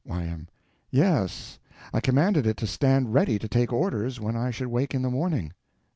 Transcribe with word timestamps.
Y.M. 0.03 0.47
Yes, 0.89 1.59
I 1.93 1.99
commanded 2.01 2.47
it 2.47 2.57
to 2.57 2.65
stand 2.65 3.13
ready 3.13 3.37
to 3.37 3.47
take 3.47 3.71
orders 3.71 4.19
when 4.19 4.35
I 4.35 4.49
should 4.49 4.69
wake 4.69 4.95
in 4.95 5.03
the 5.03 5.11
morning. 5.11 5.53